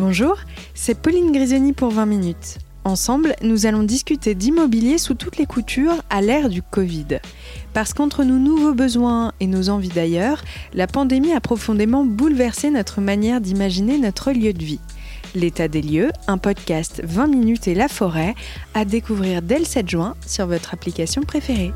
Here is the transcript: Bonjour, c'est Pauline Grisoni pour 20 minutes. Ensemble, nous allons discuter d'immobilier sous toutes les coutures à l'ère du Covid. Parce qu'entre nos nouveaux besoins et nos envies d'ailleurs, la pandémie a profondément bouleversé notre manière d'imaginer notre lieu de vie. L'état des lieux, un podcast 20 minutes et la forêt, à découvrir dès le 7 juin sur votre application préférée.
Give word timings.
Bonjour, 0.00 0.38
c'est 0.72 0.98
Pauline 0.98 1.30
Grisoni 1.30 1.74
pour 1.74 1.90
20 1.90 2.06
minutes. 2.06 2.56
Ensemble, 2.84 3.36
nous 3.42 3.66
allons 3.66 3.82
discuter 3.82 4.34
d'immobilier 4.34 4.96
sous 4.96 5.12
toutes 5.12 5.36
les 5.36 5.44
coutures 5.44 6.02
à 6.08 6.22
l'ère 6.22 6.48
du 6.48 6.62
Covid. 6.62 7.18
Parce 7.74 7.92
qu'entre 7.92 8.24
nos 8.24 8.38
nouveaux 8.38 8.72
besoins 8.72 9.34
et 9.40 9.46
nos 9.46 9.68
envies 9.68 9.90
d'ailleurs, 9.90 10.42
la 10.72 10.86
pandémie 10.86 11.34
a 11.34 11.40
profondément 11.40 12.06
bouleversé 12.06 12.70
notre 12.70 13.02
manière 13.02 13.42
d'imaginer 13.42 13.98
notre 13.98 14.32
lieu 14.32 14.54
de 14.54 14.64
vie. 14.64 14.80
L'état 15.34 15.68
des 15.68 15.82
lieux, 15.82 16.12
un 16.28 16.38
podcast 16.38 17.02
20 17.04 17.26
minutes 17.26 17.68
et 17.68 17.74
la 17.74 17.88
forêt, 17.88 18.34
à 18.72 18.86
découvrir 18.86 19.42
dès 19.42 19.58
le 19.58 19.66
7 19.66 19.86
juin 19.86 20.14
sur 20.26 20.46
votre 20.46 20.72
application 20.72 21.20
préférée. 21.20 21.72